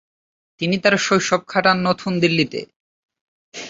তিনি 0.59 0.75
তার 0.83 0.95
শৈশব 0.97 1.41
কাটান 1.47 1.77
নতুন 1.87 2.11
দিল্লিতে। 2.23 2.59